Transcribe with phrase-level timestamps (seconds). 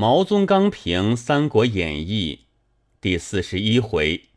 [0.00, 2.40] 毛宗刚评《三国演义》
[3.02, 4.30] 第四十一回：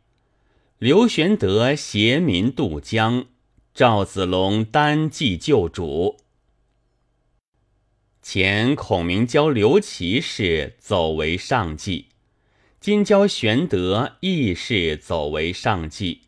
[0.76, 3.24] 刘玄德携民渡江，
[3.72, 6.18] 赵子龙单骑救主。
[8.20, 12.08] 前孔明教刘琦是走为上计，
[12.78, 16.24] 今教玄德亦是走为上计。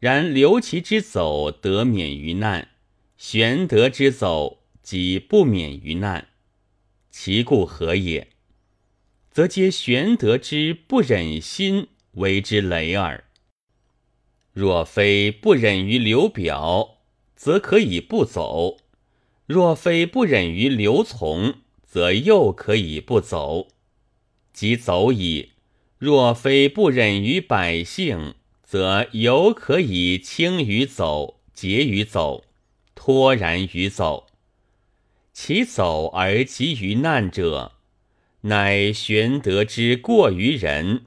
[0.00, 2.70] 然刘琦之走得免于难，
[3.16, 6.30] 玄德之走即不免于难。
[7.16, 8.26] 其故何也？
[9.30, 13.22] 则皆玄德之不忍心为之累耳。
[14.52, 16.98] 若非不忍于刘表，
[17.36, 18.78] 则可以不走；
[19.46, 23.68] 若非不忍于刘琮，则又可以不走。
[24.52, 25.52] 即走矣。
[25.98, 32.44] 若非不忍于百姓，则犹可以轻于走，节于走，
[32.96, 34.26] 脱然于走。
[35.34, 37.72] 其走而急于难者，
[38.42, 41.06] 乃玄德之过于人，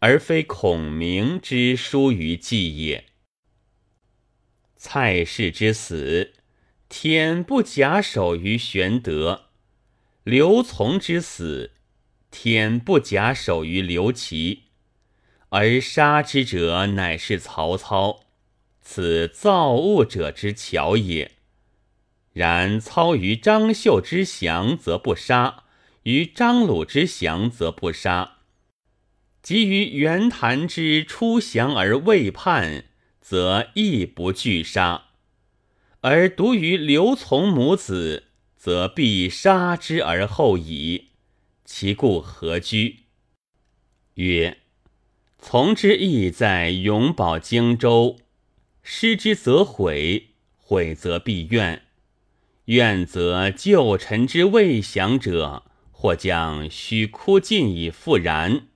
[0.00, 3.04] 而非孔明之疏于计也。
[4.74, 6.32] 蔡氏之死，
[6.88, 9.44] 天不假手于玄德；
[10.24, 11.70] 刘琮之死，
[12.32, 14.64] 天不假手于刘琦，
[15.50, 18.24] 而杀之者乃是曹操，
[18.80, 21.36] 此造物者之巧也。
[22.40, 25.64] 然操于张绣之降，则不杀；
[26.04, 28.38] 于张鲁之降，则不杀；
[29.42, 32.86] 及于袁谭之出降而未叛，
[33.20, 35.08] 则亦不惧杀。
[36.00, 41.08] 而独于刘琮母子，则必杀之而后已。
[41.66, 43.00] 其故何居？
[44.14, 44.56] 曰：
[45.38, 48.16] 从之意在永保荆州，
[48.82, 51.82] 失之则毁，毁则必怨。
[52.70, 58.68] 愿则旧臣之未降者，或将须枯尽以复燃，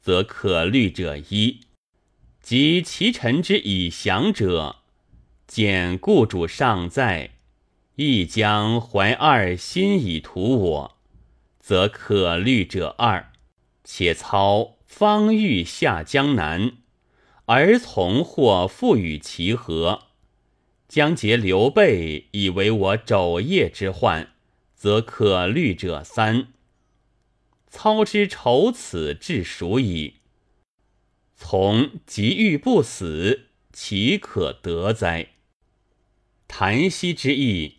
[0.00, 1.60] 则可虑者一；
[2.40, 4.76] 及其臣之已降者，
[5.46, 7.32] 见故主尚在，
[7.96, 10.96] 亦将怀二心以图我，
[11.60, 13.30] 则可虑者二。
[13.84, 16.72] 且操方欲下江南，
[17.44, 20.03] 而从或复与其合。
[20.88, 24.32] 将结刘备以为我肘腋之患，
[24.74, 26.48] 则可虑者三。
[27.68, 30.14] 操之愁此至蜀矣。
[31.34, 35.30] 从即欲不死，岂可得哉？
[36.46, 37.78] 谭溪之意，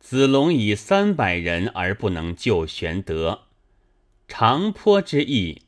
[0.00, 3.48] 子龙以三百人而不能救玄德；
[4.26, 5.62] 长坡之意，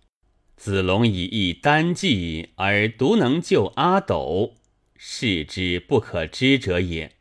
[0.56, 4.56] 子龙以一单骑而独能救阿斗。
[5.02, 7.12] 是之不可知者也。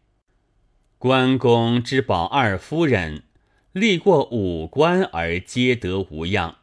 [0.97, 3.23] 关公之保二夫人，
[3.71, 6.57] 历过五关而皆得无恙；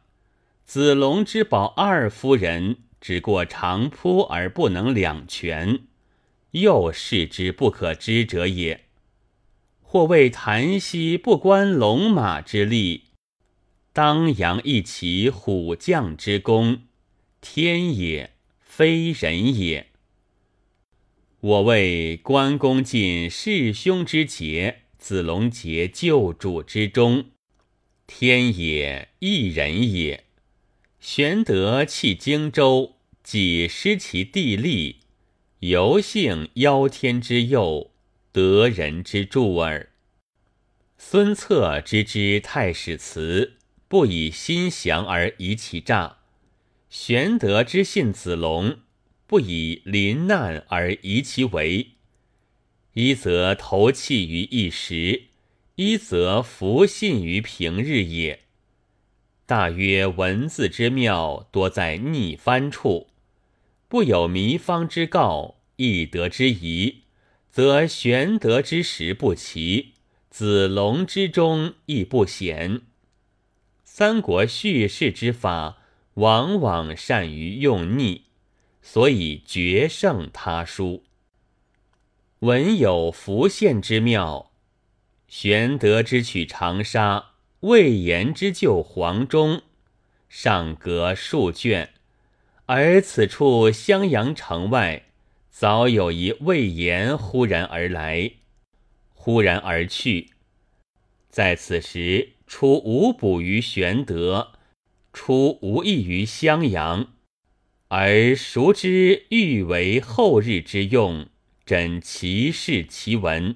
[0.63, 5.79] 子龙之保二夫人，只过长坡而不能两全，
[6.51, 8.85] 又是之不可知者也。
[9.81, 13.05] 或谓檀溪不关龙马之力，
[13.91, 16.83] 当阳一骑虎将之功，
[17.41, 19.87] 天也，非人也。
[21.39, 27.25] 我为关公尽弑兄之节，子龙结救主之忠，
[28.07, 30.23] 天也，一人也。
[30.99, 35.01] 玄德弃荆州，己失其地利，
[35.59, 37.91] 犹幸邀天之佑，
[38.31, 39.91] 得人之助耳。
[40.97, 46.17] 孙策知之太史慈，不以心降而疑其诈；
[46.89, 48.79] 玄德之信子龙。
[49.27, 51.89] 不以临难而疑其为，
[52.93, 55.23] 一则投弃于一时，
[55.75, 58.43] 一则弗信于平日也。
[59.45, 63.07] 大约文字之妙，多在逆翻处，
[63.89, 67.03] 不有迷方之告，易得之疑，
[67.51, 69.95] 则玄德之时不齐，
[70.29, 72.81] 子龙之中亦不显。
[73.83, 75.79] 三国叙事之法，
[76.13, 78.26] 往往善于用逆。
[78.81, 81.03] 所以决胜他书，
[82.39, 84.51] 文有浮现之妙。
[85.27, 89.61] 玄德之取长沙，魏延之救黄忠，
[90.29, 91.89] 尚隔数卷，
[92.65, 95.07] 而此处襄阳城外，
[95.49, 98.31] 早有一魏延忽然而来，
[99.13, 100.31] 忽然而去。
[101.29, 104.53] 在此时，出无补于玄德，
[105.11, 107.13] 出无益于襄阳。
[107.89, 111.27] 而孰知欲为后日之用？
[111.65, 113.55] 真其事其文。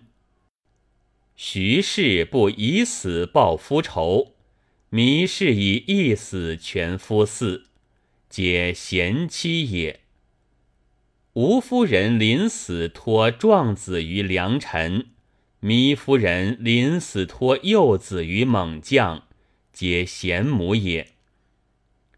[1.36, 4.36] 徐氏不以死报夫仇，
[4.92, 7.64] 糜氏以一死全夫嗣，
[8.30, 10.02] 皆贤妻也。
[11.34, 15.08] 吴夫人临死托壮子于良臣，
[15.62, 19.24] 糜夫人临死托幼子于猛将，
[19.74, 21.08] 皆贤母也。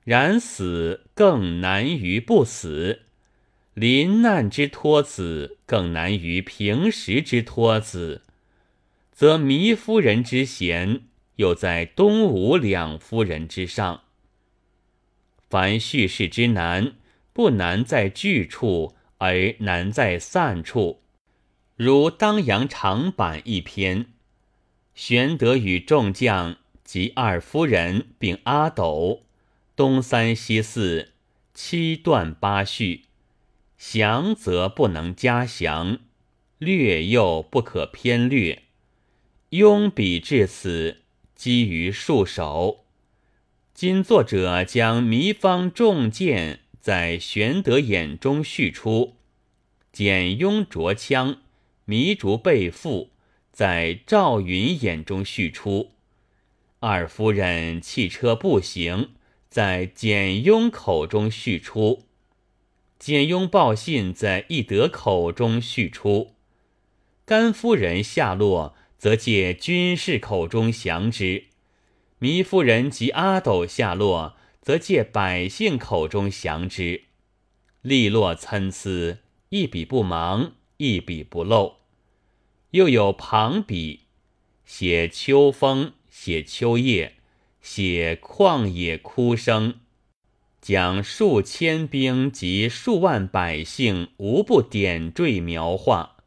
[0.03, 3.03] 然死更难于不死，
[3.73, 8.21] 临难之托子更难于平时之托子，
[9.11, 11.01] 则糜夫人之贤
[11.38, 14.01] 又在东吴两夫人之上。
[15.50, 16.94] 凡叙事之难，
[17.31, 18.95] 不难在聚处。
[19.19, 21.00] 而难在散处，
[21.77, 24.07] 如当阳长坂一篇，
[24.95, 29.21] 玄德与众将及二夫人并阿斗，
[29.75, 31.14] 东三西四，
[31.54, 33.06] 七断八续，
[33.78, 36.00] 详则不能加详，
[36.58, 38.64] 略又不可偏略。
[39.52, 41.02] 庸笔至此，
[41.36, 42.86] 积于数首。
[43.74, 46.60] 今作者将糜芳重剑。
[46.80, 49.16] 在玄德眼中叙出，
[49.94, 51.38] 简雍着枪，
[51.88, 53.08] 糜竺被缚；
[53.54, 55.92] 在赵云眼中叙出，
[56.81, 59.12] 二夫人弃车步行；
[59.53, 62.05] 在简雍口中叙出，
[62.97, 66.33] 简雍报信在翼德口中叙出，
[67.23, 71.44] 甘夫人下落，则借军士口中详之；
[72.19, 74.35] 糜夫人及阿斗下落。
[74.59, 77.03] 则借百姓口中详之，
[77.81, 79.19] 利落参差，
[79.50, 81.75] 一笔不忙，一笔不漏。
[82.71, 84.05] 又有旁笔，
[84.65, 87.17] 写秋风，写秋叶，
[87.63, 89.75] 写旷野哭声，
[90.62, 96.18] 将数千兵及数万百姓无不点缀描画。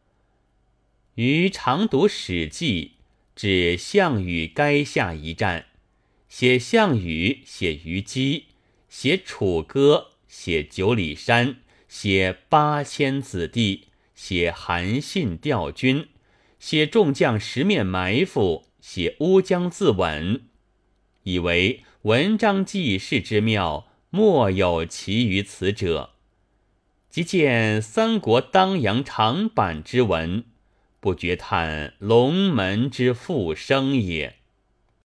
[1.16, 2.92] 于常读《史记》，
[3.38, 5.66] 指项羽垓下一战。
[6.28, 8.46] 写项羽，写虞姬，
[8.88, 11.56] 写楚歌，写九里山，
[11.86, 16.08] 写八千子弟，写韩信调军，
[16.58, 20.40] 写众将十面埋伏，写乌江自刎，
[21.26, 26.10] 以为文章记事之妙，莫有其于此者。
[27.10, 30.44] 即见三国当阳长坂之文，
[31.00, 34.36] 不觉叹龙门之复生也。